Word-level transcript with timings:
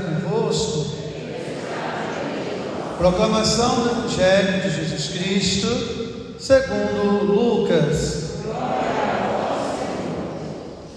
convosco. 0.00 1.00
Proclamação 2.98 3.82
do 3.82 3.90
Evangelho 3.90 4.62
de 4.62 4.70
Jesus 4.70 5.08
Cristo, 5.08 6.36
segundo 6.38 7.24
Lucas. 7.24 8.30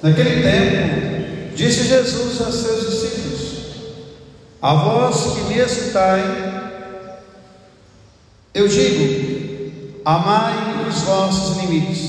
Naquele 0.01 0.41
tempo, 0.41 1.55
disse 1.55 1.87
Jesus 1.87 2.41
a 2.41 2.51
seus 2.51 2.89
discípulos: 2.89 3.41
A 4.61 4.73
vós 4.73 5.33
que 5.33 5.41
me 5.53 5.59
escutai, 5.59 6.21
eu 8.53 8.67
digo: 8.67 10.01
amai 10.03 10.85
os 10.89 11.01
vossos 11.03 11.57
inimigos, 11.57 11.99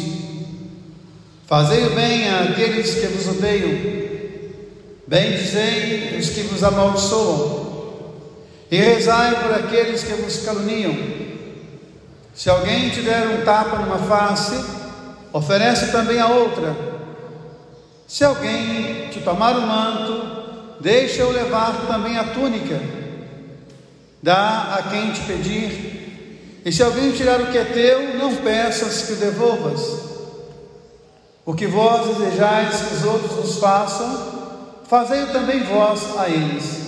fazei 1.46 1.86
o 1.86 1.94
bem 1.94 2.28
àqueles 2.28 2.94
que 2.94 3.06
vos 3.06 3.28
odeiam 3.28 4.13
Bendizei 5.06 6.16
os 6.18 6.30
que 6.30 6.42
vos 6.42 6.64
amaldiçoam, 6.64 7.64
e 8.70 8.76
rezai 8.76 9.42
por 9.42 9.52
aqueles 9.54 10.02
que 10.02 10.12
vos 10.14 10.44
caluniam. 10.44 10.96
Se 12.34 12.50
alguém 12.50 12.90
te 12.90 13.02
der 13.02 13.28
um 13.28 13.44
tapa 13.44 13.76
numa 13.76 13.98
face, 13.98 14.58
oferece 15.32 15.92
também 15.92 16.18
a 16.18 16.28
outra. 16.28 16.74
Se 18.08 18.24
alguém 18.24 19.08
te 19.10 19.20
tomar 19.20 19.56
o 19.56 19.62
manto, 19.62 20.78
deixa-o 20.80 21.30
levar 21.30 21.86
também 21.86 22.16
a 22.16 22.24
túnica. 22.24 22.80
Dá 24.22 24.74
a 24.78 24.82
quem 24.90 25.12
te 25.12 25.20
pedir. 25.20 26.62
E 26.64 26.72
se 26.72 26.82
alguém 26.82 27.12
tirar 27.12 27.40
o 27.40 27.52
que 27.52 27.58
é 27.58 27.64
teu, 27.64 28.16
não 28.16 28.34
peças 28.36 29.02
que 29.02 29.12
o 29.12 29.16
devolvas. 29.16 29.80
O 31.44 31.54
que 31.54 31.66
vós 31.66 32.16
desejais 32.16 32.80
que 32.80 32.94
os 32.94 33.04
outros 33.04 33.32
vos 33.32 33.58
façam, 33.58 34.43
fazei-o 34.88 35.32
também 35.32 35.62
vós 35.64 36.18
a 36.18 36.28
eles. 36.28 36.84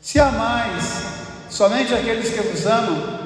Se 0.00 0.18
amais 0.18 1.02
somente 1.48 1.94
aqueles 1.94 2.30
que 2.30 2.40
vos 2.40 2.66
amam, 2.66 3.20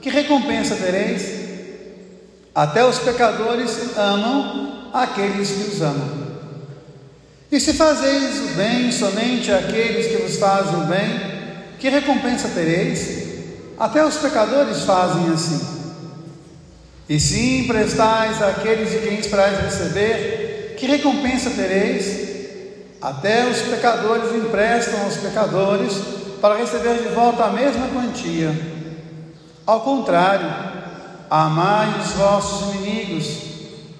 que 0.00 0.10
recompensa 0.10 0.76
tereis? 0.76 1.42
Até 2.54 2.84
os 2.84 2.98
pecadores 2.98 3.96
amam 3.96 4.90
aqueles 4.92 5.50
que 5.50 5.70
os 5.70 5.80
amam. 5.80 6.22
E 7.50 7.60
se 7.60 7.74
fazeis 7.74 8.38
o 8.40 8.54
bem 8.54 8.90
somente 8.92 9.50
àqueles 9.50 10.06
que 10.06 10.22
vos 10.22 10.36
fazem 10.36 10.74
o 10.74 10.86
bem, 10.86 11.20
que 11.78 11.88
recompensa 11.88 12.48
tereis? 12.48 13.22
Até 13.78 14.04
os 14.04 14.16
pecadores 14.16 14.84
fazem 14.84 15.32
assim. 15.32 15.60
E 17.08 17.18
se 17.18 17.58
emprestais 17.58 18.40
àqueles 18.40 18.90
de 18.90 18.98
quem 18.98 19.18
esperais 19.18 19.58
receber, 19.60 20.76
que 20.78 20.86
recompensa 20.86 21.50
tereis? 21.50 22.21
Até 23.02 23.46
os 23.46 23.60
pecadores 23.62 24.32
emprestam 24.32 25.02
aos 25.02 25.16
pecadores 25.16 25.92
para 26.40 26.54
receber 26.54 26.98
de 26.98 27.08
volta 27.08 27.44
a 27.44 27.50
mesma 27.50 27.88
quantia. 27.88 28.54
Ao 29.66 29.80
contrário, 29.80 30.46
amai 31.28 31.98
os 32.00 32.12
vossos 32.12 32.76
inimigos, 32.76 33.26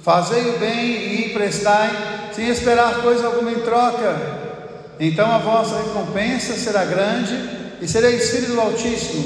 fazei 0.02 0.50
o 0.50 0.58
bem 0.58 0.86
e 0.86 1.30
emprestai, 1.30 1.90
sem 2.32 2.48
esperar 2.48 3.02
coisa 3.02 3.26
alguma 3.26 3.50
em 3.50 3.58
troca. 3.60 4.16
Então 5.00 5.32
a 5.32 5.38
vossa 5.38 5.78
recompensa 5.78 6.54
será 6.54 6.84
grande 6.84 7.36
e 7.80 7.88
sereis 7.88 8.30
filhos 8.30 8.54
do 8.54 8.60
Altíssimo, 8.60 9.24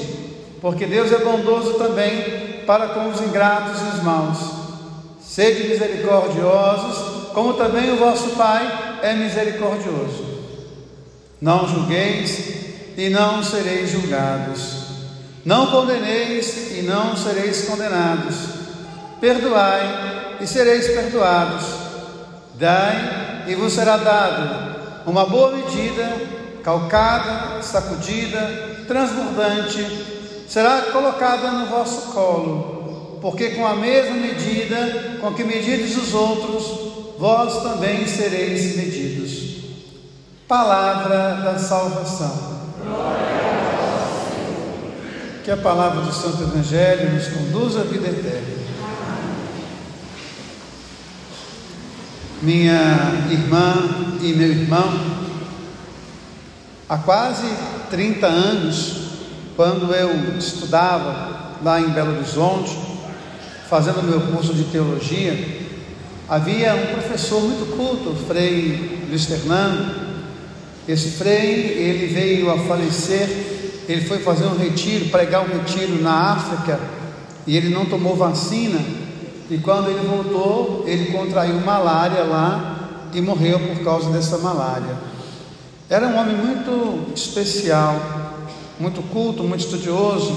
porque 0.62 0.86
Deus 0.86 1.12
é 1.12 1.18
bondoso 1.18 1.74
também 1.74 2.62
para 2.66 2.88
com 2.88 3.11
os 3.11 3.20
ingratos 3.20 3.78
e 3.83 3.96
os 3.96 4.02
maus. 4.02 4.38
Sede 5.20 5.68
misericordiosos, 5.68 7.33
como 7.34 7.55
também 7.55 7.92
o 7.92 7.98
vosso 7.98 8.30
Pai 8.30 8.86
é 9.02 9.14
misericordioso. 9.14 10.36
Não 11.41 11.69
julgueis 11.69 12.94
e 12.97 13.08
não 13.08 13.42
sereis 13.42 13.91
julgados. 13.91 14.86
Não 15.44 15.66
condeneis 15.69 16.72
e 16.72 16.83
não 16.83 17.17
sereis 17.17 17.67
condenados. 17.67 18.36
Perdoai 19.20 20.39
e 20.40 20.46
sereis 20.46 20.89
perdoados. 20.89 21.64
Dai 22.55 23.45
e 23.48 23.55
vos 23.55 23.73
será 23.73 23.96
dado 23.96 24.77
uma 25.07 25.24
boa 25.24 25.52
medida, 25.52 26.11
calcada, 26.64 27.63
sacudida, 27.63 28.84
transbordante, 28.89 29.86
será 30.48 30.83
colocada 30.92 31.51
no 31.52 31.67
vosso 31.67 32.13
colo, 32.13 33.18
porque 33.23 33.51
com 33.51 33.67
a 33.67 33.77
mesma 33.77 34.17
medida 34.17 35.18
com 35.20 35.33
que 35.33 35.45
medides 35.45 35.96
os 35.96 36.13
outros, 36.13 36.95
vós 37.18 37.62
também 37.62 38.06
sereis 38.06 38.77
medidos. 38.77 39.56
Palavra 40.46 41.42
da 41.42 41.58
salvação. 41.58 42.56
Que 45.44 45.50
a 45.50 45.56
palavra 45.56 46.02
do 46.02 46.12
Santo 46.12 46.42
Evangelho 46.42 47.14
nos 47.14 47.28
conduza 47.28 47.80
à 47.80 47.84
vida 47.84 48.08
eterna. 48.08 48.56
Minha 52.42 53.27
irmã 53.30 54.18
e 54.20 54.33
meu 54.34 54.48
irmão, 54.48 55.00
há 56.88 56.98
quase 56.98 57.46
30 57.90 58.27
anos, 58.27 58.96
quando 59.56 59.92
eu 59.94 60.36
estudava 60.36 61.54
lá 61.62 61.80
em 61.80 61.90
Belo 61.90 62.16
Horizonte, 62.16 62.77
fazendo 63.68 64.02
meu 64.02 64.20
curso 64.20 64.52
de 64.52 64.64
teologia, 64.64 65.65
Havia 66.29 66.75
um 66.75 66.87
professor 66.87 67.41
muito 67.41 67.77
culto, 67.77 68.11
o 68.11 68.17
Frei 68.27 69.07
Luiz 69.09 69.27
Fernando. 69.27 69.95
Esse 70.89 71.11
Frei, 71.11 71.45
ele 71.45 72.13
veio 72.13 72.51
a 72.51 72.59
falecer, 72.59 73.29
ele 73.89 74.01
foi 74.01 74.19
fazer 74.19 74.45
um 74.47 74.57
retiro, 74.57 75.09
pregar 75.09 75.42
um 75.42 75.57
retiro 75.57 76.03
na 76.03 76.33
África, 76.33 76.81
e 77.47 77.57
ele 77.57 77.69
não 77.69 77.87
tomou 77.87 78.17
vacina, 78.17 78.81
e 79.48 79.57
quando 79.59 79.89
ele 79.89 80.05
voltou, 80.05 80.83
ele 80.89 81.13
contraiu 81.13 81.61
malária 81.61 82.25
lá 82.25 83.08
e 83.14 83.20
morreu 83.20 83.61
por 83.61 83.85
causa 83.85 84.11
dessa 84.11 84.39
malária. 84.39 84.97
Era 85.89 86.08
um 86.08 86.19
homem 86.19 86.35
muito 86.35 87.13
especial, 87.14 88.01
muito 88.81 89.01
culto, 89.13 89.45
muito 89.45 89.61
estudioso, 89.61 90.37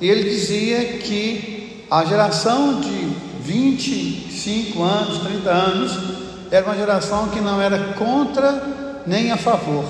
e 0.00 0.08
ele 0.08 0.30
dizia 0.30 0.84
que 0.98 1.84
a 1.90 2.04
geração 2.04 2.80
de 2.80 3.05
25 3.46 4.82
anos, 4.82 5.18
30 5.18 5.50
anos, 5.50 5.98
era 6.50 6.66
uma 6.66 6.76
geração 6.76 7.28
que 7.28 7.40
não 7.40 7.60
era 7.60 7.94
contra 7.94 9.02
nem 9.06 9.30
a 9.30 9.36
favor, 9.36 9.84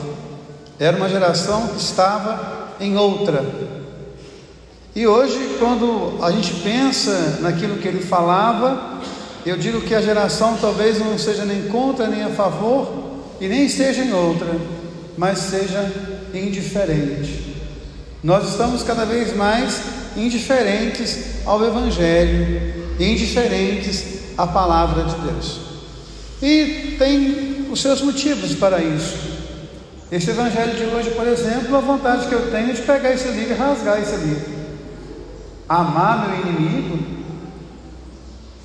era 0.78 0.96
uma 0.96 1.08
geração 1.08 1.68
que 1.68 1.80
estava 1.80 2.74
em 2.78 2.96
outra. 2.96 3.44
E 4.94 5.06
hoje, 5.06 5.56
quando 5.58 6.18
a 6.22 6.30
gente 6.30 6.52
pensa 6.60 7.38
naquilo 7.40 7.78
que 7.78 7.88
ele 7.88 8.02
falava, 8.02 9.00
eu 9.44 9.56
digo 9.56 9.80
que 9.80 9.94
a 9.94 10.00
geração 10.00 10.56
talvez 10.60 10.98
não 10.98 11.18
seja 11.18 11.44
nem 11.44 11.68
contra 11.68 12.06
nem 12.06 12.24
a 12.24 12.30
favor, 12.30 13.06
e 13.40 13.48
nem 13.48 13.68
seja 13.68 14.02
em 14.02 14.12
outra, 14.12 14.48
mas 15.16 15.38
seja 15.38 15.92
indiferente. 16.32 17.54
Nós 18.22 18.50
estamos 18.50 18.82
cada 18.82 19.04
vez 19.04 19.36
mais 19.36 19.80
indiferentes 20.16 21.44
ao 21.44 21.64
Evangelho, 21.64 22.85
indiferentes 22.98 24.04
à 24.36 24.46
palavra 24.46 25.04
de 25.04 25.14
Deus. 25.16 25.60
E 26.42 26.96
tem 26.98 27.66
os 27.70 27.80
seus 27.80 28.00
motivos 28.02 28.54
para 28.54 28.82
isso. 28.82 29.36
Esse 30.10 30.30
evangelho 30.30 30.74
de 30.74 30.84
hoje, 30.84 31.10
por 31.10 31.26
exemplo, 31.26 31.76
a 31.76 31.80
vontade 31.80 32.28
que 32.28 32.34
eu 32.34 32.50
tenho 32.50 32.72
de 32.72 32.82
pegar 32.82 33.12
esse 33.12 33.28
livro 33.28 33.54
e 33.54 33.56
rasgar 33.56 34.00
esse 34.00 34.16
livro. 34.16 34.56
Amar 35.68 36.28
meu 36.28 36.40
inimigo, 36.40 36.98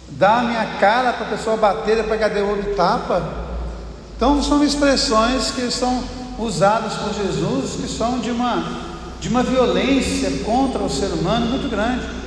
dar 0.09 0.39
a 0.39 0.43
minha 0.43 0.65
cara 0.79 1.13
para 1.13 1.27
a 1.27 1.29
pessoa 1.29 1.57
bater, 1.57 2.03
pegar 2.03 2.27
de 2.27 2.41
olho 2.41 2.75
tapa. 2.75 3.27
Então 4.15 4.41
são 4.43 4.63
expressões 4.63 5.49
que 5.51 5.71
são 5.71 6.03
usadas 6.37 6.93
por 6.93 7.13
Jesus 7.13 7.81
que 7.81 7.87
são 7.87 8.19
de 8.19 8.31
uma, 8.31 8.63
de 9.19 9.29
uma 9.29 9.43
violência 9.43 10.43
contra 10.43 10.81
o 10.81 10.89
ser 10.89 11.07
humano 11.07 11.47
muito 11.47 11.69
grande 11.69 12.20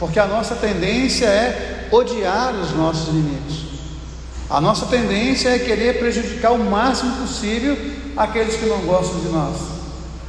porque 0.00 0.18
a 0.18 0.26
nossa 0.26 0.54
tendência 0.54 1.26
é 1.26 1.88
odiar 1.92 2.54
os 2.54 2.72
nossos 2.72 3.08
inimigos. 3.08 3.66
A 4.48 4.60
nossa 4.60 4.86
tendência 4.86 5.50
é 5.50 5.58
querer 5.58 5.98
prejudicar 5.98 6.52
o 6.52 6.58
máximo 6.58 7.16
possível 7.18 7.76
aqueles 8.16 8.56
que 8.56 8.64
não 8.64 8.80
gostam 8.80 9.20
de 9.20 9.28
nós. 9.28 9.56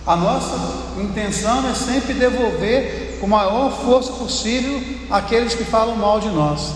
A 0.06 0.16
nossa 0.16 0.56
intenção 1.00 1.68
é 1.70 1.74
sempre 1.74 2.14
devolver 2.14 3.18
com 3.20 3.28
a 3.28 3.30
maior 3.30 3.72
força 3.72 4.12
possível 4.12 4.80
aqueles 5.10 5.56
que 5.56 5.64
falam 5.64 5.96
mal 5.96 6.20
de 6.20 6.28
nós. 6.28 6.74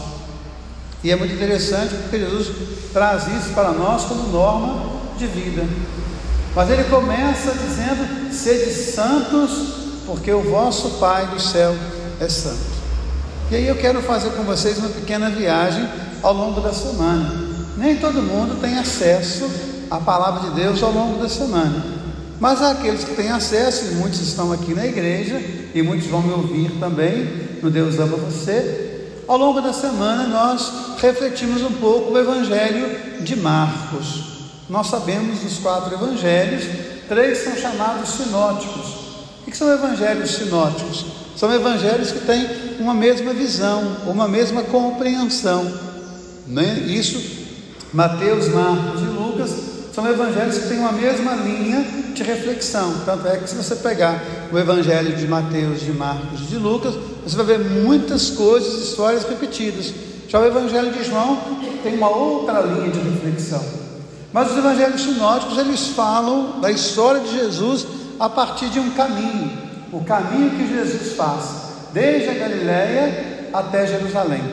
E 1.04 1.12
é 1.12 1.16
muito 1.16 1.34
interessante 1.34 1.94
porque 1.96 2.18
Jesus 2.18 2.50
traz 2.94 3.28
isso 3.28 3.54
para 3.54 3.72
nós 3.72 4.06
como 4.06 4.30
norma 4.30 4.90
de 5.18 5.28
vida. 5.28 5.68
Mas 6.56 6.70
ele 6.70 6.86
começa 6.86 7.52
dizendo: 7.52 8.34
sede 8.34 8.72
santos, 8.72 9.52
porque 10.06 10.32
o 10.32 10.42
vosso 10.42 10.92
Pai 10.92 11.28
do 11.28 11.40
céu 11.40 11.76
é 12.20 12.30
santo. 12.30 12.75
E 13.52 13.56
aí 13.56 13.68
eu 13.68 13.76
quero 13.76 14.02
fazer 14.02 14.32
com 14.32 14.44
vocês 14.44 14.80
uma 14.80 14.90
pequena 14.90 15.30
viagem 15.30 15.88
ao 16.24 16.34
longo 16.34 16.62
da 16.62 16.74
semana. 16.74 17.32
Nem 17.78 17.96
todo 17.98 18.22
mundo 18.22 18.60
tem 18.60 18.80
acesso 18.80 19.48
à 19.92 20.00
palavra 20.00 20.50
de 20.50 20.56
Deus 20.56 20.82
ao 20.82 20.92
longo 20.92 21.22
da 21.22 21.30
semana. 21.30 21.86
Mas 22.40 22.60
aqueles 22.62 23.04
que 23.04 23.16
têm 23.16 23.30
acesso, 23.30 23.86
e 23.86 23.96
muitos 23.96 24.20
estão 24.20 24.52
aqui 24.52 24.74
na 24.74 24.88
igreja, 24.88 25.40
e 25.76 25.82
muitos 25.84 26.08
vão 26.08 26.24
me 26.24 26.34
ouvir 26.34 26.72
também, 26.80 27.24
no 27.62 27.70
Deus 27.70 28.00
ama 28.00 28.18
você. 28.18 29.12
Ao 29.28 29.38
longo 29.38 29.62
da 29.62 29.74
semana 29.74 30.24
nós 30.24 30.72
refletimos 31.00 31.62
um 31.62 31.74
pouco 31.74 32.14
o 32.14 32.18
Evangelho 32.18 33.24
de 33.24 33.36
Marcos. 33.36 34.36
Nós 34.68 34.88
sabemos 34.88 35.40
dos 35.40 35.60
quatro 35.60 35.94
evangelhos, 35.94 36.64
três 37.08 37.44
são 37.44 37.56
chamados 37.56 38.10
sinóticos. 38.10 38.86
O 39.46 39.52
que 39.52 39.56
são 39.56 39.72
evangelhos 39.72 40.32
sinóticos? 40.32 41.06
São 41.36 41.54
evangelhos 41.54 42.12
que 42.12 42.22
têm 42.22 42.65
uma 42.80 42.94
mesma 42.94 43.34
visão, 43.34 43.98
uma 44.08 44.28
mesma 44.28 44.64
compreensão. 44.64 45.72
Né? 46.48 46.86
Isso, 46.88 47.22
Mateus, 47.94 48.48
Marcos 48.50 49.02
e 49.02 49.06
Lucas, 49.06 49.52
são 49.94 50.08
evangelhos 50.08 50.58
que 50.58 50.68
têm 50.68 50.80
uma 50.80 50.92
mesma 50.92 51.34
linha 51.36 51.86
de 52.14 52.24
reflexão. 52.24 52.94
Tanto 53.06 53.28
é 53.28 53.38
que, 53.38 53.50
se 53.50 53.56
você 53.56 53.76
pegar 53.76 54.22
o 54.52 54.58
evangelho 54.58 55.16
de 55.16 55.28
Mateus, 55.28 55.80
de 55.82 55.92
Marcos 55.94 56.42
e 56.42 56.44
de 56.46 56.58
Lucas, 56.58 56.94
você 57.24 57.36
vai 57.36 57.46
ver 57.46 57.60
muitas 57.60 58.30
coisas, 58.30 58.90
histórias 58.90 59.24
repetidas. 59.24 59.94
Já 60.28 60.40
o 60.40 60.46
evangelho 60.46 60.92
de 60.92 61.04
João 61.04 61.40
tem 61.82 61.96
uma 61.96 62.10
outra 62.10 62.62
linha 62.62 62.92
de 62.92 63.00
reflexão. 63.00 63.64
Mas 64.34 64.52
os 64.52 64.58
evangelhos 64.58 65.02
sinóticos, 65.02 65.58
eles 65.58 65.88
falam 65.88 66.60
da 66.60 66.70
história 66.70 67.22
de 67.22 67.32
Jesus 67.32 67.88
a 68.20 68.28
partir 68.28 68.68
de 68.70 68.80
um 68.80 68.90
caminho, 68.92 69.52
o 69.94 70.04
caminho 70.04 70.52
que 70.52 70.68
Jesus 70.68 71.14
faz, 71.14 71.65
desde 71.96 72.30
a 72.30 72.34
Galiléia 72.34 73.48
até 73.54 73.88
Jerusalém. 73.88 74.44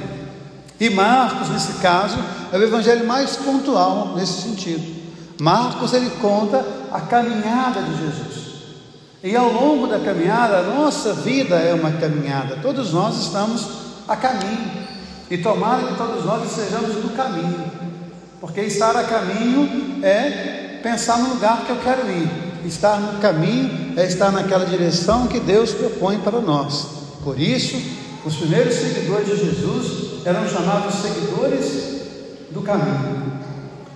E 0.79 0.89
Marcos, 0.89 1.49
nesse 1.49 1.75
caso, 1.81 2.17
é 2.53 2.57
o 2.57 2.63
evangelho 2.63 3.05
mais 3.05 3.35
pontual 3.37 4.15
nesse 4.15 4.43
sentido. 4.43 5.03
Marcos 5.41 5.93
ele 5.93 6.11
conta 6.21 6.65
a 6.93 7.01
caminhada 7.01 7.83
de 7.83 7.99
Jesus. 7.99 8.43
E 9.25 9.37
ao 9.37 9.53
longo 9.53 9.89
da 9.89 9.99
caminhada, 9.99 10.59
a 10.59 10.63
nossa 10.63 11.15
vida 11.15 11.57
é 11.57 11.75
uma 11.75 11.91
caminhada. 11.93 12.59
Todos 12.63 12.93
nós 12.93 13.17
estamos 13.17 13.69
a 14.07 14.17
caminho. 14.17 14.71
E 15.29 15.39
tomara 15.39 15.83
que 15.89 15.97
todos 15.97 16.25
nós 16.25 16.49
estejamos 16.49 16.95
no 17.03 17.11
caminho. 17.11 17.65
Porque 18.41 18.61
estar 18.61 18.97
a 18.97 19.05
caminho 19.05 20.05
é 20.05 20.79
pensar 20.83 21.19
no 21.19 21.35
lugar 21.35 21.65
que 21.65 21.71
eu 21.71 21.77
quero 21.77 22.09
ir. 22.09 22.29
Estar 22.65 23.01
no 23.01 23.19
caminho 23.21 23.95
é 23.97 24.05
estar 24.05 24.31
naquela 24.31 24.65
direção 24.65 25.27
que 25.27 25.41
Deus 25.41 25.73
propõe 25.73 26.19
para 26.19 26.41
nós. 26.41 27.02
Por 27.23 27.39
isso, 27.39 27.77
os 28.25 28.37
primeiros 28.37 28.75
seguidores 28.75 29.29
de 29.29 29.37
Jesus 29.37 30.27
eram 30.27 30.49
chamados 30.49 30.95
seguidores 30.97 32.03
do 32.51 32.63
caminho. 32.63 33.33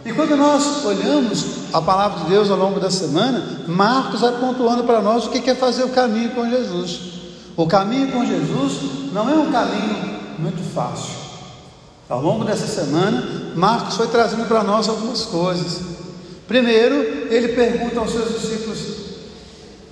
E 0.04 0.12
quando 0.12 0.36
nós 0.36 0.84
olhamos 0.84 1.44
a 1.72 1.80
palavra 1.82 2.24
de 2.24 2.30
Deus 2.30 2.50
ao 2.50 2.56
longo 2.56 2.78
da 2.78 2.90
semana, 2.90 3.64
Marcos 3.66 4.20
vai 4.20 4.38
pontuando 4.38 4.84
para 4.84 5.02
nós 5.02 5.26
o 5.26 5.30
que 5.30 5.50
é 5.50 5.54
fazer 5.54 5.82
o 5.82 5.88
caminho 5.88 6.30
com 6.30 6.48
Jesus. 6.48 7.00
O 7.56 7.66
caminho 7.66 8.12
com 8.12 8.24
Jesus 8.24 9.12
não 9.12 9.28
é 9.28 9.34
um 9.34 9.50
caminho 9.50 10.20
muito 10.38 10.62
fácil. 10.72 11.14
Ao 12.08 12.22
longo 12.22 12.44
dessa 12.44 12.68
semana, 12.68 13.52
Marcos 13.56 13.96
foi 13.96 14.06
trazendo 14.06 14.46
para 14.46 14.62
nós 14.62 14.88
algumas 14.88 15.22
coisas. 15.22 15.80
Primeiro, 16.46 16.94
ele 17.28 17.48
pergunta 17.48 17.98
aos 17.98 18.12
seus 18.12 18.40
discípulos 18.40 18.78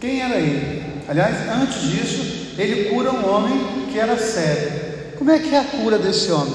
quem 0.01 0.21
era 0.21 0.37
ele. 0.37 1.03
Aliás, 1.09 1.37
antes 1.61 1.81
disso, 1.81 2.44
ele 2.57 2.91
cura 2.91 3.11
um 3.13 3.29
homem 3.29 3.87
que 3.91 3.99
era 3.99 4.17
cego. 4.19 5.17
Como 5.19 5.31
é 5.31 5.39
que 5.39 5.55
é 5.55 5.59
a 5.59 5.65
cura 5.65 5.99
desse 5.99 6.31
homem? 6.31 6.55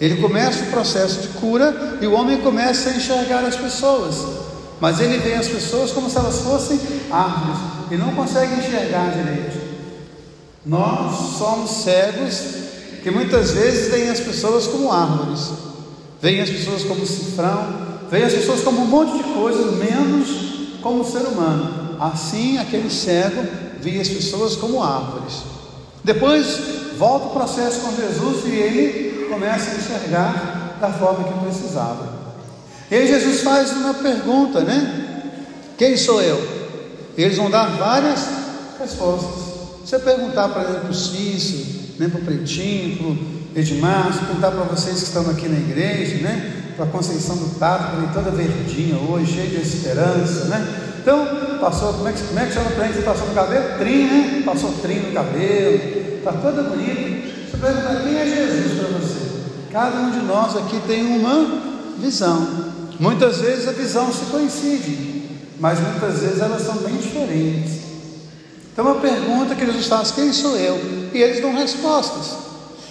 Ele 0.00 0.16
começa 0.16 0.64
o 0.64 0.70
processo 0.70 1.20
de 1.20 1.28
cura 1.28 1.98
e 2.00 2.06
o 2.06 2.12
homem 2.12 2.40
começa 2.40 2.88
a 2.88 2.96
enxergar 2.96 3.44
as 3.44 3.56
pessoas. 3.56 4.16
Mas 4.80 4.98
ele 4.98 5.18
vê 5.18 5.34
as 5.34 5.46
pessoas 5.46 5.92
como 5.92 6.08
se 6.08 6.16
elas 6.16 6.38
fossem 6.40 6.80
árvores 7.10 7.58
e 7.90 7.96
não 7.96 8.14
consegue 8.14 8.54
enxergar 8.54 9.10
direito. 9.10 9.60
Nós 10.64 11.36
somos 11.38 11.82
cegos 11.82 12.42
que 13.02 13.10
muitas 13.10 13.50
vezes 13.52 13.90
veem 13.90 14.08
as 14.08 14.20
pessoas 14.20 14.66
como 14.66 14.90
árvores, 14.90 15.50
veem 16.20 16.40
as 16.40 16.50
pessoas 16.50 16.82
como 16.84 17.06
cifrão, 17.06 17.90
veem 18.10 18.24
as 18.24 18.32
pessoas 18.32 18.62
como 18.62 18.82
um 18.82 18.86
monte 18.86 19.18
de 19.18 19.24
coisas, 19.34 19.74
menos 19.76 20.80
como 20.82 21.04
ser 21.04 21.26
humano. 21.26 21.96
Assim, 22.00 22.58
aquele 22.58 22.90
cego 22.90 23.69
via 23.82 24.00
as 24.00 24.08
pessoas 24.08 24.56
como 24.56 24.82
árvores. 24.82 25.42
Depois 26.02 26.58
volta 26.98 27.26
o 27.26 27.30
processo 27.30 27.80
com 27.80 27.96
Jesus 27.96 28.44
e 28.46 28.50
ele 28.50 29.26
começa 29.28 29.70
a 29.70 29.74
enxergar 29.74 30.76
da 30.80 30.90
forma 30.90 31.24
que 31.24 31.44
precisava. 31.44 32.20
E 32.90 32.94
aí 32.94 33.06
Jesus 33.06 33.42
faz 33.42 33.70
uma 33.72 33.94
pergunta, 33.94 34.60
né? 34.60 35.32
Quem 35.78 35.96
sou 35.96 36.20
eu? 36.20 36.60
Eles 37.16 37.36
vão 37.36 37.50
dar 37.50 37.66
várias 37.76 38.20
respostas. 38.78 39.50
Se 39.84 39.94
eu 39.94 40.00
perguntar 40.00 40.48
para 40.48 40.88
o 40.88 40.94
Cícero, 40.94 41.80
né, 41.98 42.08
para 42.08 42.20
o 42.20 42.24
Pretinho, 42.24 42.96
para 42.96 43.06
o 43.06 43.18
Edmar, 43.56 44.12
se 44.12 44.20
perguntar 44.20 44.50
para 44.50 44.64
vocês 44.64 44.98
que 44.98 45.04
estão 45.04 45.28
aqui 45.30 45.48
na 45.48 45.58
igreja, 45.58 46.16
né? 46.22 46.72
Para 46.76 46.86
a 46.86 46.88
Conceição 46.88 47.36
do 47.36 47.58
Tato, 47.58 47.96
que 48.00 48.14
toda 48.14 48.30
verdinha 48.30 48.96
hoje, 48.98 49.34
cheia 49.34 49.48
de 49.48 49.56
esperança, 49.56 50.46
né? 50.46 50.96
Então, 51.00 51.26
passou, 51.60 51.92
como 51.92 52.08
é 52.08 52.12
que, 52.12 52.22
como 52.22 52.40
é 52.40 52.46
que 52.46 52.52
chama 52.52 52.70
para 52.70 52.86
gente? 52.88 53.02
Passou 53.02 53.28
no 53.28 53.34
cabelo? 53.34 53.78
Trim, 53.78 54.04
né? 54.04 54.42
Passou 54.44 54.72
trim 54.82 55.00
no 55.00 55.12
cabelo, 55.12 56.16
está 56.18 56.32
toda 56.32 56.62
bonita. 56.62 57.28
Você 57.50 57.56
perguntar 57.56 58.02
quem 58.02 58.16
é 58.16 58.26
Jesus 58.26 58.78
para 58.78 58.98
você? 58.98 59.20
Cada 59.70 59.98
um 59.98 60.10
de 60.10 60.20
nós 60.20 60.56
aqui 60.56 60.80
tem 60.86 61.06
uma 61.06 61.60
visão. 61.98 62.70
Muitas 62.98 63.38
vezes 63.38 63.68
a 63.68 63.72
visão 63.72 64.12
se 64.12 64.24
coincide, 64.26 65.38
mas 65.58 65.78
muitas 65.78 66.20
vezes 66.20 66.40
elas 66.40 66.62
são 66.62 66.76
bem 66.76 66.96
diferentes. 66.96 67.80
Então 68.72 68.90
a 68.90 68.96
pergunta 68.96 69.54
que 69.54 69.64
Jesus 69.64 69.86
faz, 69.86 70.10
quem 70.10 70.32
sou 70.32 70.56
eu? 70.56 71.10
E 71.12 71.18
eles 71.18 71.40
dão 71.40 71.54
respostas. 71.54 72.36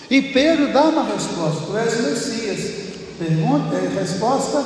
E 0.09 0.21
Pedro 0.21 0.71
dá 0.73 0.83
uma 0.83 1.03
resposta, 1.03 1.65
tu 1.67 1.77
és 1.77 2.01
Messias. 2.01 2.71
Pergunta, 3.19 3.75
resposta 3.99 4.63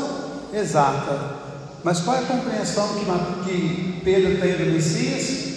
exata. 0.53 1.43
Mas 1.83 1.99
qual 1.99 2.15
é 2.15 2.19
a 2.19 2.23
compreensão 2.23 2.87
que, 2.93 3.05
que 3.43 3.92
Pedro 4.03 4.39
tem 4.39 4.53
do 4.53 4.71
Messias? 4.71 5.53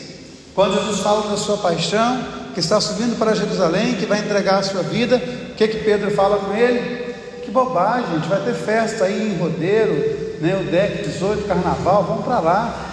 Quando 0.54 0.74
Jesus 0.74 1.00
fala 1.00 1.28
da 1.30 1.36
sua 1.36 1.58
paixão, 1.58 2.24
que 2.54 2.60
está 2.60 2.80
subindo 2.80 3.18
para 3.18 3.34
Jerusalém, 3.34 3.96
que 3.96 4.06
vai 4.06 4.20
entregar 4.20 4.58
a 4.58 4.62
sua 4.62 4.82
vida, 4.82 5.16
o 5.50 5.54
que, 5.54 5.68
que 5.68 5.84
Pedro 5.84 6.10
fala 6.12 6.38
com 6.38 6.54
ele? 6.54 7.14
Que 7.44 7.50
bobagem, 7.50 8.06
a 8.10 8.14
gente 8.14 8.28
vai 8.28 8.40
ter 8.40 8.54
festa 8.54 9.04
aí 9.04 9.34
em 9.34 9.38
Rodeiro, 9.38 10.38
né, 10.40 10.58
o 10.60 10.70
DEC 10.70 11.02
18, 11.08 11.46
Carnaval, 11.46 12.04
vamos 12.04 12.24
para 12.24 12.40
lá. 12.40 12.86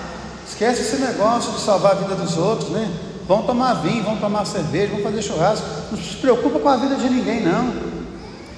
Esquece 0.47 0.81
esse 0.81 0.97
negócio 0.97 1.53
de 1.53 1.61
salvar 1.61 1.93
a 1.93 1.95
vida 1.95 2.15
dos 2.15 2.37
outros, 2.37 2.69
né? 2.69 2.91
Vão 3.27 3.43
tomar 3.43 3.75
vinho, 3.75 4.03
vão 4.03 4.17
tomar 4.17 4.45
cerveja, 4.45 4.91
vão 4.91 5.01
fazer 5.01 5.21
churrasco. 5.21 5.65
Não 5.91 5.97
se 5.97 6.17
preocupa 6.17 6.59
com 6.59 6.69
a 6.69 6.75
vida 6.75 6.95
de 6.95 7.09
ninguém, 7.09 7.41
não. 7.41 7.73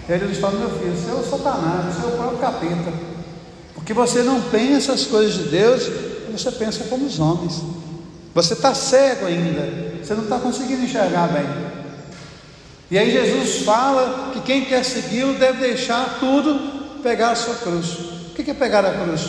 E 0.09 0.13
aí 0.13 0.21
eles 0.21 0.39
falam, 0.39 0.59
meu 0.59 0.69
filho, 0.69 0.95
você 0.95 1.11
é 1.11 1.13
o 1.13 1.23
satanás, 1.23 1.93
você 1.93 2.05
é 2.05 2.09
o 2.09 2.17
próprio 2.17 2.39
capeta. 2.39 2.93
Porque 3.75 3.93
você 3.93 4.23
não 4.23 4.41
pensa 4.41 4.93
as 4.93 5.05
coisas 5.05 5.35
de 5.35 5.43
Deus, 5.49 5.83
você 6.37 6.51
pensa 6.51 6.83
como 6.85 7.05
os 7.05 7.19
homens. 7.19 7.61
Você 8.33 8.53
está 8.53 8.73
cego 8.73 9.25
ainda. 9.25 10.03
Você 10.03 10.13
não 10.13 10.23
está 10.23 10.39
conseguindo 10.39 10.83
enxergar 10.83 11.27
bem. 11.29 11.45
E 12.91 12.97
aí 12.97 13.11
Jesus 13.11 13.63
fala 13.63 14.31
que 14.33 14.41
quem 14.41 14.65
quer 14.65 14.83
segui-lo 14.83 15.33
deve 15.35 15.59
deixar 15.59 16.17
tudo, 16.19 17.01
pegar 17.01 17.31
a 17.31 17.35
sua 17.35 17.55
cruz. 17.55 17.87
O 18.29 18.33
que 18.35 18.51
é 18.51 18.53
pegar 18.53 18.85
a 18.85 18.93
cruz? 18.93 19.21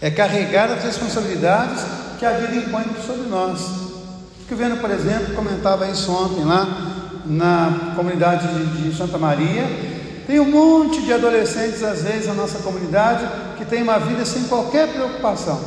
É 0.00 0.10
carregar 0.10 0.70
as 0.70 0.82
responsabilidades 0.84 1.82
que 2.18 2.24
a 2.24 2.32
vida 2.32 2.56
impõe 2.56 2.84
sobre 3.04 3.28
nós. 3.28 3.60
Fico 4.40 4.56
vendo, 4.56 4.80
por 4.80 4.90
exemplo, 4.90 5.34
comentava 5.34 5.88
isso 5.88 6.10
ontem 6.12 6.44
lá 6.44 6.94
na 7.26 7.92
comunidade 7.96 8.46
de, 8.46 8.90
de 8.90 8.96
Santa 8.96 9.18
Maria. 9.18 9.95
Tem 10.26 10.40
um 10.40 10.50
monte 10.50 11.02
de 11.02 11.12
adolescentes, 11.12 11.82
às 11.82 12.02
vezes, 12.02 12.26
na 12.26 12.34
nossa 12.34 12.58
comunidade, 12.58 13.26
que 13.56 13.64
tem 13.64 13.82
uma 13.82 13.98
vida 13.98 14.24
sem 14.24 14.44
qualquer 14.44 14.88
preocupação. 14.88 15.60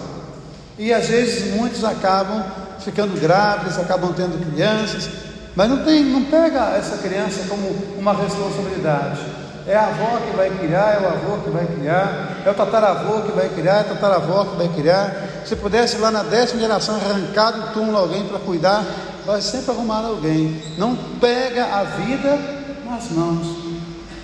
E 0.77 0.93
às 0.93 1.07
vezes 1.07 1.55
muitos 1.55 1.83
acabam 1.83 2.43
ficando 2.79 3.19
grávidas, 3.19 3.77
acabam 3.77 4.13
tendo 4.13 4.39
crianças, 4.51 5.09
mas 5.55 5.69
não, 5.69 5.83
tem, 5.83 6.05
não 6.05 6.23
pega 6.23 6.77
essa 6.77 6.97
criança 6.97 7.41
como 7.49 7.67
uma 7.97 8.13
responsabilidade. 8.13 9.19
É 9.67 9.75
a 9.75 9.87
avó 9.87 10.17
que 10.17 10.35
vai 10.35 10.49
criar, 10.49 10.95
é 10.95 10.99
o 11.01 11.07
avô 11.07 11.43
que 11.43 11.49
vai 11.49 11.65
criar, 11.65 12.41
é 12.45 12.49
o 12.49 12.53
tataravô 12.53 13.21
que 13.21 13.31
vai 13.33 13.49
criar, 13.49 13.75
é 13.75 13.79
a 13.81 13.83
tataravó 13.83 14.45
que 14.45 14.55
vai 14.55 14.69
criar. 14.69 15.43
Se 15.45 15.55
pudesse 15.55 15.97
lá 15.97 16.09
na 16.11 16.23
décima 16.23 16.61
geração 16.61 16.95
arrancar 16.95 17.51
do 17.51 17.73
túmulo 17.73 17.97
alguém 17.97 18.25
para 18.25 18.39
cuidar, 18.39 18.85
vai 19.25 19.41
sempre 19.41 19.71
arrumar 19.71 20.05
alguém. 20.05 20.61
Não 20.77 20.95
pega 21.19 21.65
a 21.65 21.83
vida 21.83 22.39
nas 22.85 23.11
mãos. 23.11 23.58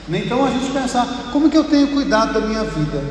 Então 0.09 0.45
a 0.45 0.51
gente 0.51 0.71
pensar, 0.71 1.29
como 1.31 1.49
que 1.49 1.57
eu 1.57 1.63
tenho 1.63 1.87
cuidado 1.89 2.33
da 2.33 2.45
minha 2.45 2.63
vida? 2.63 3.03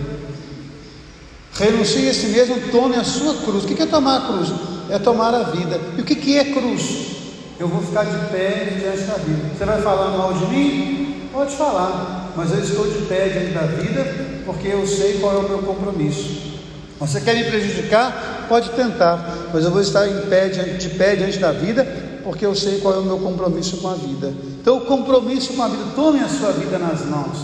Renuncie 1.54 2.08
a 2.08 2.14
si 2.14 2.26
mesmo, 2.28 2.56
tome 2.70 2.96
a 2.96 3.04
sua 3.04 3.34
cruz. 3.42 3.64
O 3.64 3.66
que 3.66 3.82
é 3.82 3.86
tomar 3.86 4.18
a 4.18 4.26
cruz? 4.26 4.52
é 4.90 4.98
tomar 4.98 5.34
a 5.34 5.42
vida. 5.44 5.80
E 5.96 6.00
o 6.00 6.04
que, 6.04 6.38
é 6.38 6.44
cruz? 6.52 7.14
Eu 7.58 7.68
vou 7.68 7.82
ficar 7.82 8.04
de 8.04 8.32
pé 8.32 8.76
diante 8.78 9.02
da 9.02 9.14
vida. 9.14 9.50
Você 9.56 9.64
vai 9.64 9.80
falar 9.80 10.16
mal 10.16 10.32
de 10.32 10.46
mim? 10.46 11.28
Pode 11.32 11.56
falar, 11.56 12.32
mas 12.36 12.52
eu 12.52 12.60
estou 12.60 12.86
de 12.86 13.06
pé 13.06 13.28
diante 13.28 13.52
da 13.52 13.62
vida 13.62 14.04
porque 14.46 14.68
eu 14.68 14.86
sei 14.86 15.18
qual 15.18 15.34
é 15.34 15.38
o 15.38 15.48
meu 15.48 15.58
compromisso. 15.58 16.54
Você 17.00 17.20
quer 17.20 17.34
me 17.34 17.44
prejudicar? 17.44 18.46
pode 18.48 18.68
tentar, 18.70 19.48
mas 19.54 19.64
eu 19.64 19.70
vou 19.70 19.80
estar 19.80 20.06
pé, 20.28 20.48
de 20.48 20.88
pé 20.90 21.16
diante 21.16 21.38
da 21.38 21.50
vida, 21.50 21.82
porque 22.22 22.44
eu 22.44 22.54
sei 22.54 22.78
qual 22.78 22.92
é 22.92 22.98
o 22.98 23.02
meu 23.02 23.18
compromisso 23.18 23.78
com 23.78 23.88
a 23.88 23.94
vida. 23.94 24.34
Então, 24.64 24.78
o 24.78 24.80
compromisso 24.80 25.52
com 25.52 25.62
a 25.62 25.68
vida, 25.68 25.84
tome 25.94 26.20
a 26.20 26.28
sua 26.28 26.50
vida 26.52 26.78
nas 26.78 27.04
mãos. 27.04 27.36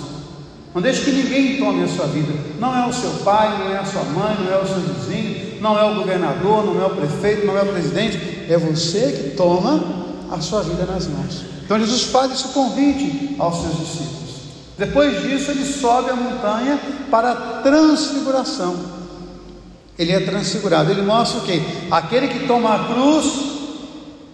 Não 0.75 0.81
deixe 0.81 1.05
que 1.05 1.13
ninguém 1.13 1.59
tome 1.59 1.85
a 1.85 1.87
sua 1.87 2.07
vida. 2.07 2.33
Não 2.59 2.75
é 2.75 2.89
o 2.89 2.95
seu 2.95 3.11
pai, 3.23 3.59
não 3.59 3.71
é 3.71 3.77
a 3.77 3.85
sua 3.85 4.03
mãe, 4.05 4.39
não 4.41 4.51
é 4.51 4.57
o 4.57 4.67
seu 4.67 4.81
vizinho, 4.81 5.61
não 5.61 5.79
é 5.79 5.85
o 5.85 5.97
governador, 5.97 6.65
não 6.65 6.81
é 6.81 6.87
o 6.87 6.97
prefeito, 6.97 7.47
não 7.47 7.59
é 7.59 7.63
o 7.63 7.67
presidente. 7.67 8.47
É 8.49 8.57
você 8.57 9.13
que 9.13 9.37
toma 9.37 9.85
a 10.31 10.41
sua 10.41 10.63
vida 10.63 10.87
nas 10.87 11.09
mãos. 11.09 11.45
Então 11.63 11.79
Jesus 11.79 12.05
faz 12.05 12.33
esse 12.33 12.49
convite 12.55 13.37
aos 13.39 13.61
seus 13.61 13.77
discípulos. 13.81 14.31
Depois 14.79 15.21
disso, 15.21 15.51
ele 15.51 15.67
sobe 15.67 16.09
a 16.09 16.17
montanha 16.17 16.81
para 17.11 17.33
a 17.33 17.37
transfiguração. 17.61 18.77
Ele 19.99 20.13
é 20.13 20.21
transfigurado. 20.21 20.91
Ele 20.91 21.03
mostra 21.03 21.41
o 21.41 21.43
que? 21.43 21.61
Aquele 21.91 22.29
que 22.29 22.47
toma 22.47 22.77
a 22.77 22.85
cruz 22.87 23.27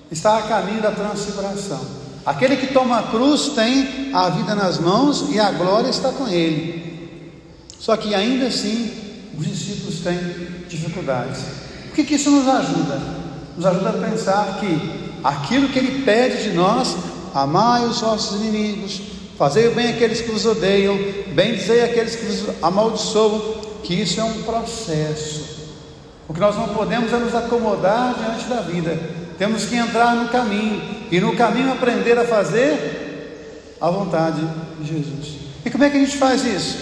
está 0.08 0.38
a 0.38 0.42
caminho 0.42 0.80
da 0.80 0.92
transfiguração. 0.92 2.05
Aquele 2.26 2.56
que 2.56 2.66
toma 2.66 2.98
a 2.98 3.02
cruz 3.04 3.50
tem 3.50 4.10
a 4.12 4.28
vida 4.30 4.52
nas 4.56 4.80
mãos 4.80 5.26
e 5.30 5.38
a 5.38 5.52
glória 5.52 5.88
está 5.88 6.10
com 6.10 6.26
ele. 6.26 7.30
Só 7.78 7.96
que 7.96 8.16
ainda 8.16 8.48
assim, 8.48 8.90
os 9.38 9.46
discípulos 9.46 10.00
têm 10.00 10.18
dificuldades. 10.68 11.40
O 11.88 11.92
que, 11.94 12.02
que 12.02 12.16
isso 12.16 12.28
nos 12.32 12.48
ajuda? 12.48 13.00
Nos 13.56 13.64
ajuda 13.64 13.90
a 13.90 13.92
pensar 13.92 14.58
que 14.58 15.20
aquilo 15.22 15.68
que 15.68 15.78
ele 15.78 16.02
pede 16.02 16.42
de 16.42 16.56
nós, 16.56 16.96
amai 17.32 17.84
os 17.86 18.00
vossos 18.00 18.40
inimigos, 18.40 19.02
fazei 19.38 19.68
o 19.68 19.74
bem 19.76 19.90
àqueles 19.90 20.20
que 20.20 20.32
vos 20.32 20.44
odeiam, 20.44 20.98
bendizei 21.28 21.84
aqueles 21.84 22.16
que 22.16 22.24
vos 22.26 22.56
amaldiçoam, 22.60 23.40
que 23.84 23.94
isso 23.94 24.20
é 24.20 24.24
um 24.24 24.42
processo. 24.42 25.44
O 26.26 26.34
que 26.34 26.40
nós 26.40 26.56
não 26.56 26.70
podemos 26.70 27.12
é 27.12 27.18
nos 27.18 27.36
acomodar 27.36 28.16
diante 28.18 28.46
da 28.46 28.62
vida. 28.62 28.98
Temos 29.38 29.66
que 29.66 29.76
entrar 29.76 30.16
no 30.16 30.28
caminho 30.28 30.95
e 31.10 31.20
no 31.20 31.36
caminho 31.36 31.72
aprender 31.72 32.18
a 32.18 32.24
fazer 32.24 33.76
a 33.80 33.90
vontade 33.90 34.40
de 34.80 34.88
Jesus. 34.88 35.36
E 35.64 35.70
como 35.70 35.84
é 35.84 35.90
que 35.90 35.96
a 35.96 36.00
gente 36.00 36.16
faz 36.16 36.44
isso? 36.44 36.78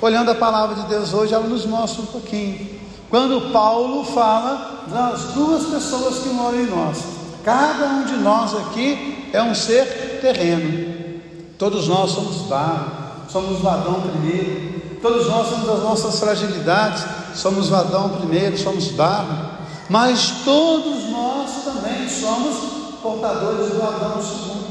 Olhando 0.00 0.30
a 0.30 0.34
palavra 0.34 0.76
de 0.76 0.88
Deus 0.88 1.12
hoje, 1.12 1.34
ela 1.34 1.46
nos 1.46 1.66
mostra 1.66 2.02
um 2.02 2.06
pouquinho. 2.06 2.78
Quando 3.10 3.52
Paulo 3.52 4.04
fala 4.04 4.84
das 4.88 5.34
duas 5.34 5.64
pessoas 5.64 6.18
que 6.18 6.28
moram 6.28 6.60
em 6.60 6.66
nós, 6.66 6.98
cada 7.44 7.86
um 7.86 8.04
de 8.04 8.16
nós 8.16 8.54
aqui 8.54 9.28
é 9.32 9.42
um 9.42 9.54
ser 9.54 10.20
terreno. 10.20 11.20
Todos 11.56 11.88
nós 11.88 12.10
somos 12.12 12.42
barro, 12.42 12.90
somos 13.28 13.60
vadão 13.60 14.00
primeiro. 14.02 14.98
Todos 15.02 15.26
nós 15.26 15.48
temos 15.50 15.68
as 15.68 15.82
nossas 15.82 16.20
fragilidades, 16.20 17.04
somos 17.34 17.68
vadão 17.68 18.10
primeiro, 18.10 18.56
somos 18.58 18.88
barro. 18.88 19.58
Mas 19.88 20.42
todos 20.44 21.10
nós 21.10 21.64
também 21.64 22.08
somos 22.08 22.77
portadores 23.08 23.70
do 23.70 23.82
Adão 23.82 24.22
segundo. 24.22 24.68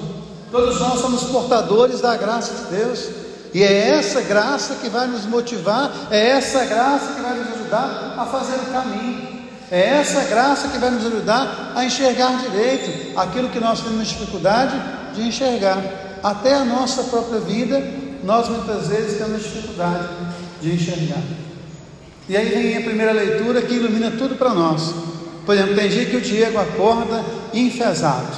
Todos 0.51 0.79
nós 0.79 0.99
somos 0.99 1.23
portadores 1.23 2.01
da 2.01 2.15
graça 2.15 2.53
de 2.53 2.75
Deus. 2.75 3.09
E 3.53 3.63
é 3.63 3.89
essa 3.89 4.21
graça 4.21 4.75
que 4.75 4.89
vai 4.89 5.07
nos 5.07 5.25
motivar, 5.25 5.91
é 6.11 6.29
essa 6.29 6.65
graça 6.65 7.13
que 7.13 7.21
vai 7.21 7.33
nos 7.33 7.53
ajudar 7.53 8.15
a 8.17 8.25
fazer 8.25 8.55
o 8.57 8.71
caminho. 8.71 9.37
É 9.71 9.81
essa 9.81 10.21
graça 10.25 10.67
que 10.67 10.77
vai 10.77 10.91
nos 10.91 11.05
ajudar 11.05 11.73
a 11.75 11.83
enxergar 11.83 12.37
direito 12.37 13.17
aquilo 13.19 13.49
que 13.49 13.59
nós 13.59 13.81
temos 13.81 14.07
dificuldade 14.07 14.79
de 15.15 15.23
enxergar. 15.23 15.81
Até 16.23 16.53
a 16.53 16.63
nossa 16.63 17.03
própria 17.03 17.39
vida, 17.39 17.81
nós 18.23 18.47
muitas 18.47 18.87
vezes 18.87 19.17
temos 19.17 19.43
dificuldade 19.43 20.07
de 20.61 20.73
enxergar. 20.73 21.23
E 22.29 22.37
aí 22.37 22.49
vem 22.49 22.77
a 22.77 22.81
primeira 22.81 23.11
leitura 23.11 23.61
que 23.61 23.73
ilumina 23.73 24.11
tudo 24.11 24.35
para 24.35 24.53
nós. 24.53 24.93
Por 25.47 25.55
exemplo, 25.55 25.75
tem 25.75 25.87
dia 25.87 26.05
que 26.05 26.17
o 26.17 26.21
Diego 26.21 26.59
acorda 26.59 27.23
enfesado. 27.53 28.35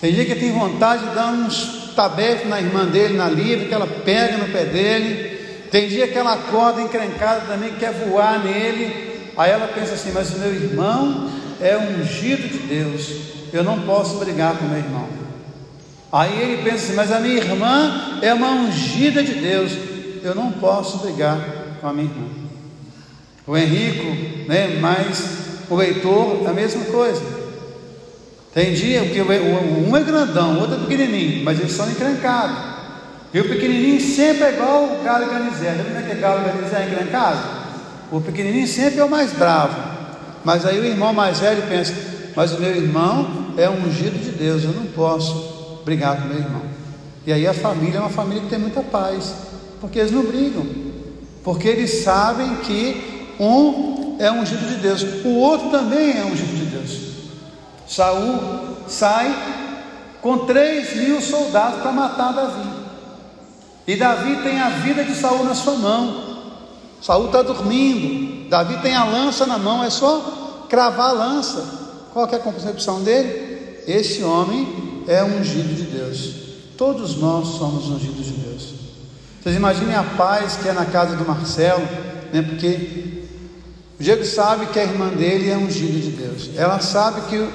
Tem 0.00 0.12
dia 0.14 0.24
que 0.24 0.36
tem 0.36 0.52
vontade 0.52 1.04
de 1.04 1.14
dar 1.16 1.32
uns 1.32 1.90
tabefes 1.96 2.48
na 2.48 2.60
irmã 2.60 2.86
dele, 2.86 3.16
na 3.16 3.28
livre, 3.28 3.66
que 3.66 3.74
ela 3.74 3.88
pega 3.88 4.38
no 4.38 4.52
pé 4.52 4.66
dele. 4.66 5.66
Tem 5.68 5.88
dia 5.88 6.06
que 6.06 6.16
ela 6.16 6.34
acorda 6.34 6.80
encrencada 6.80 7.40
também, 7.40 7.72
quer 7.72 7.92
voar 7.92 8.38
nele. 8.38 9.32
Aí 9.36 9.50
ela 9.50 9.66
pensa 9.66 9.94
assim: 9.94 10.12
Mas 10.12 10.30
o 10.30 10.38
meu 10.38 10.54
irmão 10.54 11.28
é 11.60 11.76
ungido 11.76 12.48
de 12.48 12.58
Deus, 12.68 13.10
eu 13.52 13.64
não 13.64 13.80
posso 13.80 14.14
brigar 14.18 14.56
com 14.58 14.66
meu 14.66 14.78
irmão. 14.78 15.08
Aí 16.12 16.40
ele 16.40 16.62
pensa 16.62 16.84
assim: 16.84 16.94
Mas 16.94 17.10
a 17.10 17.18
minha 17.18 17.34
irmã 17.34 18.20
é 18.22 18.32
uma 18.32 18.52
ungida 18.52 19.24
de 19.24 19.34
Deus, 19.34 19.72
eu 20.22 20.36
não 20.36 20.52
posso 20.52 20.98
brigar 20.98 21.36
com 21.80 21.88
a 21.88 21.92
minha 21.92 22.08
irmã. 22.08 22.28
O 23.44 23.56
Henrico, 23.56 24.46
né, 24.46 24.78
mais 24.80 25.49
o 25.70 25.82
Heitor, 25.82 26.48
a 26.48 26.52
mesma 26.52 26.84
coisa. 26.86 27.22
Tem 28.52 28.74
dia 28.74 29.02
que 29.06 29.20
um 29.22 29.96
é 29.96 30.02
grandão, 30.02 30.56
o 30.56 30.60
outro 30.60 30.76
é 30.76 30.78
pequenininho, 30.80 31.44
mas 31.44 31.60
eles 31.60 31.72
são 31.72 31.88
encrencados. 31.88 32.56
E 33.32 33.38
o 33.38 33.48
pequenininho 33.48 34.00
sempre 34.00 34.42
é 34.44 34.54
igual 34.54 34.84
o 34.84 35.04
galo 35.04 35.26
ganizé. 35.26 35.72
Como 35.84 35.96
é 35.96 36.02
que 36.02 36.12
é 36.12 36.14
galo 36.16 36.40
é 36.44 36.86
encrencado? 36.86 37.38
O 38.10 38.20
pequenininho 38.20 38.66
sempre 38.66 38.98
é 38.98 39.04
o 39.04 39.08
mais 39.08 39.32
bravo. 39.32 39.76
Mas 40.44 40.66
aí 40.66 40.80
o 40.80 40.84
irmão 40.84 41.12
mais 41.12 41.38
velho 41.38 41.62
pensa: 41.68 41.94
Mas 42.34 42.52
o 42.52 42.60
meu 42.60 42.74
irmão 42.74 43.52
é 43.56 43.70
ungido 43.70 44.18
de 44.18 44.32
Deus, 44.32 44.64
eu 44.64 44.72
não 44.72 44.86
posso 44.86 45.82
brigar 45.84 46.20
com 46.20 46.28
meu 46.28 46.38
irmão. 46.38 46.62
E 47.24 47.32
aí 47.32 47.46
a 47.46 47.54
família 47.54 47.98
é 47.98 48.00
uma 48.00 48.10
família 48.10 48.42
que 48.42 48.48
tem 48.48 48.58
muita 48.58 48.80
paz, 48.82 49.32
porque 49.80 50.00
eles 50.00 50.10
não 50.10 50.24
brigam, 50.24 50.66
porque 51.44 51.68
eles 51.68 52.02
sabem 52.02 52.56
que 52.56 53.36
um 53.38 53.99
é 54.20 54.30
ungido 54.30 54.66
de 54.68 54.74
Deus, 54.76 55.02
o 55.24 55.30
outro 55.30 55.70
também 55.70 56.18
é 56.18 56.24
ungido 56.26 56.54
de 56.54 56.66
Deus. 56.66 57.00
Saul 57.88 58.76
sai 58.86 59.34
com 60.20 60.44
três 60.44 60.94
mil 60.94 61.22
soldados 61.22 61.80
para 61.80 61.90
matar 61.90 62.34
Davi. 62.34 62.68
E 63.86 63.96
Davi 63.96 64.42
tem 64.42 64.60
a 64.60 64.68
vida 64.68 65.02
de 65.02 65.14
Saul 65.14 65.42
na 65.42 65.54
sua 65.54 65.74
mão. 65.76 66.38
Saul 67.00 67.26
está 67.26 67.40
dormindo. 67.40 68.50
Davi 68.50 68.76
tem 68.82 68.94
a 68.94 69.04
lança 69.04 69.46
na 69.46 69.56
mão, 69.56 69.82
é 69.82 69.88
só 69.88 70.66
cravar 70.68 71.08
a 71.08 71.12
lança. 71.12 71.64
Qual 72.12 72.28
é 72.28 72.36
a 72.36 72.40
concepção 72.40 73.02
dele? 73.02 73.82
Esse 73.86 74.22
homem 74.22 75.02
é 75.08 75.24
ungido 75.24 75.74
de 75.74 75.84
Deus. 75.84 76.34
Todos 76.76 77.16
nós 77.16 77.48
somos 77.56 77.88
ungidos 77.88 78.26
de 78.26 78.32
Deus. 78.32 78.74
Vocês 79.42 79.56
imaginem 79.56 79.94
a 79.94 80.02
paz 80.02 80.56
que 80.56 80.68
é 80.68 80.72
na 80.74 80.84
casa 80.84 81.16
do 81.16 81.24
Marcelo, 81.24 81.88
né? 82.30 82.42
porque 82.42 83.19
Diego 84.00 84.24
sabe 84.24 84.64
que 84.66 84.80
a 84.80 84.82
irmã 84.82 85.08
dele 85.08 85.50
é 85.50 85.56
ungida 85.58 86.00
de 86.00 86.10
Deus. 86.12 86.50
Ela 86.56 86.80
sabe 86.80 87.20
que 87.28 87.46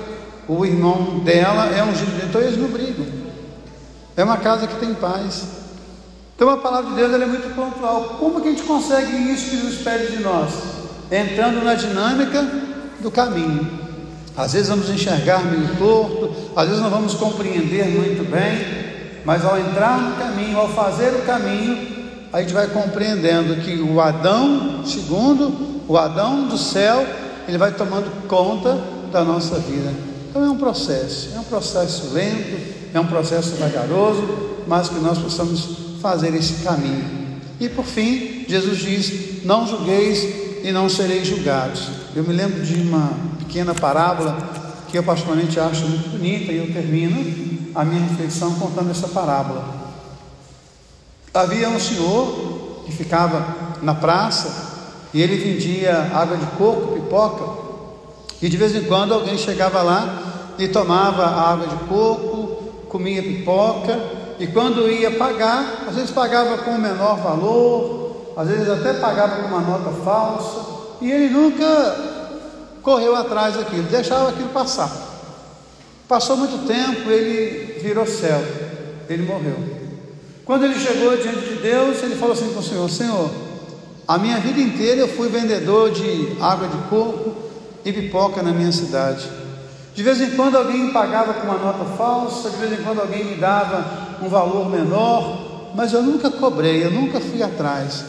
o 0.48 0.64
irmão 0.64 1.18
dela 1.20 1.76
é 1.76 1.84
ungido 1.84 2.12
de 2.12 2.18
Deus. 2.18 2.30
Então 2.30 2.42
eles 2.42 2.56
não 2.56 2.68
brigam. 2.68 3.04
É 4.16 4.24
uma 4.24 4.38
casa 4.38 4.68
que 4.68 4.76
tem 4.76 4.94
paz. 4.94 5.44
Então 6.36 6.48
a 6.52 6.58
palavra 6.58 6.92
de 6.92 6.98
Deus 6.98 7.20
é 7.20 7.26
muito 7.26 7.56
pontual. 7.56 8.18
Como 8.20 8.40
que 8.42 8.50
a 8.50 8.52
gente 8.52 8.62
consegue 8.62 9.12
isso 9.34 9.50
que 9.50 9.56
nos 9.56 9.78
pede 9.78 10.18
de 10.18 10.22
nós? 10.22 10.52
Entrando 11.12 11.64
na 11.64 11.74
dinâmica 11.74 12.48
do 13.00 13.10
caminho. 13.10 13.68
Às 14.38 14.54
vezes 14.54 14.70
vamos 14.70 14.88
enxergar 14.88 15.44
meio 15.46 15.76
torto, 15.78 16.32
às 16.56 16.68
vezes 16.68 16.84
não 16.84 16.92
vamos 16.92 17.16
compreender 17.16 17.88
muito 17.88 18.30
bem, 18.30 19.24
mas 19.26 19.44
ao 19.44 19.58
entrar 19.58 20.00
no 20.00 20.16
caminho, 20.18 20.60
ao 20.60 20.70
fazer 20.70 21.10
o 21.10 21.26
caminho, 21.26 22.28
a 22.32 22.42
gente 22.42 22.54
vai 22.54 22.68
compreendendo 22.68 23.56
que 23.62 23.80
o 23.82 24.00
Adão, 24.00 24.84
segundo 24.86 25.75
o 25.88 25.98
Adão 25.98 26.48
do 26.48 26.58
céu, 26.58 27.06
ele 27.48 27.58
vai 27.58 27.72
tomando 27.72 28.28
conta 28.28 28.80
da 29.12 29.24
nossa 29.24 29.60
vida. 29.60 29.94
Então 30.30 30.44
é 30.44 30.50
um 30.50 30.58
processo, 30.58 31.30
é 31.36 31.40
um 31.40 31.44
processo 31.44 32.14
lento, 32.14 32.76
é 32.94 33.00
um 33.00 33.06
processo 33.06 33.56
vagaroso, 33.56 34.28
mas 34.68 34.90
que 34.90 34.96
nós 34.96 35.18
possamos 35.18 35.78
fazer 36.02 36.34
esse 36.36 36.64
caminho. 36.64 37.40
E 37.60 37.70
por 37.70 37.86
fim, 37.86 38.46
Jesus 38.48 38.80
diz: 38.80 39.46
Não 39.46 39.68
julgueis 39.68 40.24
e 40.64 40.72
não 40.72 40.90
sereis 40.90 41.28
julgados. 41.28 41.90
Eu 42.16 42.24
me 42.24 42.34
lembro 42.34 42.64
de 42.64 42.82
uma 42.82 43.12
pequena 43.40 43.74
parábola 43.74 44.38
que 44.90 44.98
eu 44.98 45.04
particularmente 45.04 45.60
acho 45.60 45.86
muito 45.88 46.10
bonita 46.10 46.52
e 46.52 46.58
eu 46.58 46.74
termino 46.74 47.72
a 47.76 47.86
minha 47.86 48.02
reflexão 48.02 48.56
contando 48.56 48.92
essa 48.92 49.08
parábola. 49.08 49.64
Havia 51.34 51.70
um 51.70 51.80
senhor 51.80 52.84
que 52.86 52.92
ficava 52.92 53.78
na 53.82 53.94
praça 53.94 54.75
e 55.16 55.22
ele 55.22 55.38
vendia 55.38 56.12
água 56.14 56.36
de 56.36 56.46
coco, 56.58 56.92
pipoca, 56.92 57.46
e 58.42 58.50
de 58.50 58.58
vez 58.58 58.76
em 58.76 58.84
quando 58.84 59.14
alguém 59.14 59.38
chegava 59.38 59.82
lá 59.82 60.54
e 60.60 60.68
tomava 60.68 61.26
água 61.26 61.68
de 61.68 61.76
coco, 61.86 62.64
comia 62.90 63.24
pipoca, 63.24 63.98
e 64.38 64.46
quando 64.46 64.92
ia 64.92 65.12
pagar, 65.12 65.86
às 65.88 65.96
vezes 65.96 66.12
pagava 66.12 66.58
com 66.58 66.72
o 66.72 66.78
menor 66.78 67.16
valor, 67.16 68.34
às 68.36 68.50
vezes 68.50 68.68
até 68.68 68.92
pagava 68.96 69.42
com 69.42 69.48
uma 69.48 69.62
nota 69.62 69.90
falsa, 70.04 70.66
e 71.00 71.10
ele 71.10 71.30
nunca 71.30 71.96
correu 72.84 73.16
atrás 73.16 73.56
daquilo, 73.56 73.84
deixava 73.84 74.32
aquilo 74.32 74.50
passar. 74.50 74.92
Passou 76.10 76.36
muito 76.36 76.68
tempo, 76.68 77.10
ele 77.10 77.80
virou 77.80 78.06
céu, 78.06 78.44
ele 79.10 79.24
morreu. 79.24 79.56
Quando 80.44 80.66
ele 80.66 80.78
chegou 80.78 81.16
diante 81.16 81.40
de 81.40 81.56
Deus, 81.62 82.04
ele 82.04 82.16
falou 82.16 82.34
assim 82.34 82.52
com 82.54 82.60
o 82.60 82.64
Senhor: 82.64 82.90
Senhor, 82.90 83.45
A 84.08 84.20
minha 84.20 84.40
vida 84.40 84.62
inteira 84.62 85.02
eu 85.02 85.08
fui 85.08 85.30
vendedor 85.30 85.90
de 85.90 86.38
água 86.40 86.68
de 86.68 86.78
coco 86.90 87.34
e 87.84 87.92
pipoca 87.92 88.44
na 88.44 88.52
minha 88.52 88.72
cidade. 88.72 89.28
De 89.96 90.04
vez 90.04 90.22
em 90.22 90.32
quando 90.32 90.58
alguém 90.58 90.86
me 90.86 90.92
pagava 90.92 91.34
com 91.34 91.48
uma 91.48 91.58
nota 91.58 91.86
falsa, 91.98 92.52
de 92.52 92.58
vez 92.58 92.80
em 92.80 92.84
quando 92.84 93.00
alguém 93.00 93.26
me 93.26 93.36
dava 93.36 94.20
um 94.22 94.30
valor 94.30 94.70
menor, 94.70 95.74
mas 95.76 95.92
eu 95.92 96.04
nunca 96.04 96.30
cobrei, 96.30 96.84
eu 96.84 96.92
nunca 96.92 97.20
fui 97.20 97.42
atrás, 97.42 98.06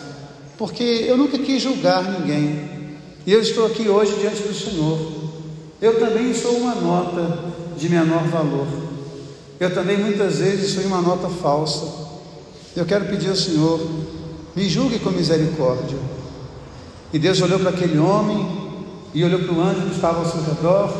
porque 0.59 0.83
eu 0.83 1.17
nunca 1.17 1.38
quis 1.38 1.62
julgar 1.62 2.03
ninguém. 2.03 2.76
E 3.26 3.33
eu 3.33 3.41
estou 3.41 3.67
aqui 3.67 3.88
hoje 3.88 4.15
diante 4.21 4.43
do 4.43 4.55
Senhor. 4.55 4.99
Eu 5.81 5.99
também 5.99 6.35
sou 6.35 6.57
uma 6.59 6.75
nota 6.75 7.38
de 7.76 7.88
menor 7.88 8.25
valor. 8.25 8.67
Eu 9.59 9.75
também 9.75 9.97
muitas 9.97 10.38
vezes 10.38 10.75
sou 10.75 10.85
uma 10.85 11.00
nota 11.00 11.29
falsa. 11.29 11.87
Eu 12.76 12.85
quero 12.85 13.07
pedir 13.07 13.31
ao 13.31 13.37
Senhor, 13.37 13.81
me 14.56 14.68
julgue 14.68 14.98
com 14.98 15.10
misericórdia. 15.10 15.98
E 17.12 17.18
Deus 17.18 17.40
olhou 17.42 17.60
para 17.60 17.70
aquele 17.70 17.98
homem 17.98 18.48
e 19.12 19.22
olhou 19.22 19.40
para 19.40 19.52
o 19.52 19.60
anjo 19.60 19.82
que 19.82 19.94
estava 19.94 20.18
ao 20.20 20.26
seu 20.26 20.42
redor 20.42 20.90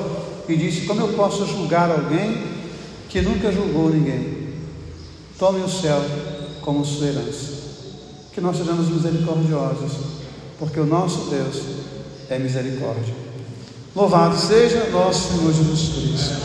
e 0.47 0.55
disse: 0.55 0.87
Como 0.87 1.01
eu 1.01 1.09
posso 1.15 1.47
julgar 1.47 1.91
alguém 1.91 2.43
que 3.09 3.23
nunca 3.23 3.51
julgou 3.51 3.89
ninguém? 3.89 4.53
Tome 5.39 5.63
o 5.63 5.69
céu 5.69 6.03
como 6.61 6.85
sua 6.85 7.07
herança. 7.07 7.57
Que 8.33 8.41
nós 8.41 8.59
sejamos 8.59 8.89
misericordiosos, 8.89 9.93
porque 10.59 10.79
o 10.79 10.87
nosso 10.87 11.31
Deus 11.31 11.63
é 12.29 12.39
misericórdia. 12.39 13.15
Louvado 13.95 14.37
seja 14.37 14.91
nosso 14.91 15.33
Senhor 15.33 15.53
Jesus 15.55 15.95
Cristo. 15.95 16.37